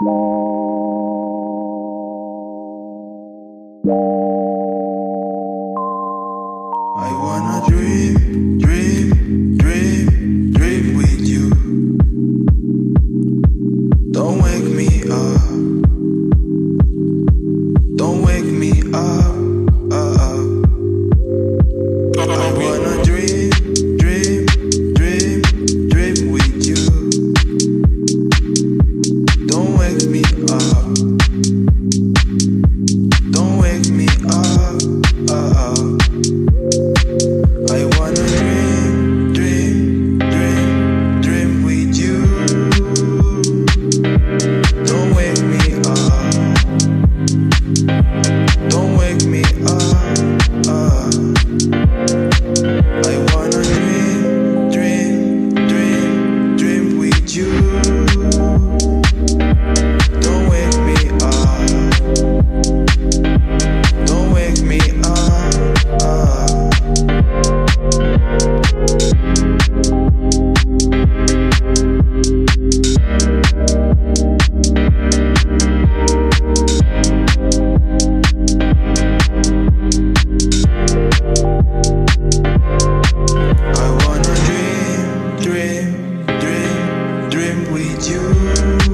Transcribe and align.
Nam 0.00 0.14
mô 3.84 4.19
with 87.68 88.08
you. 88.08 88.89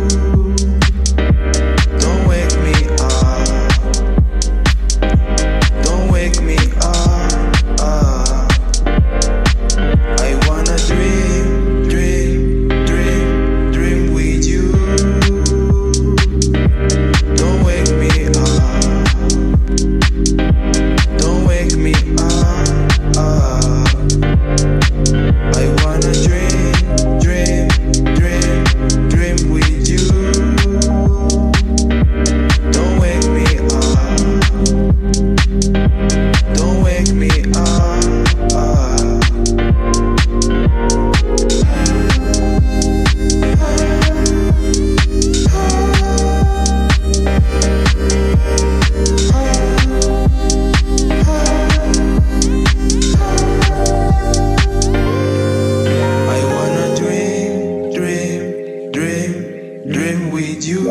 dream 59.92 60.30
with 60.33 60.67
you. 60.67 60.85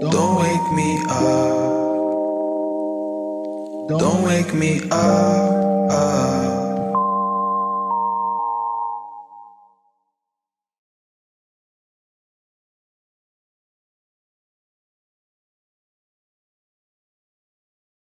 Don't 0.00 0.40
wake 0.40 0.72
me 0.72 0.98
up. 1.08 1.58
Don't 3.88 4.22
wake 4.24 4.54
me 4.54 4.80
up. 4.90 6.47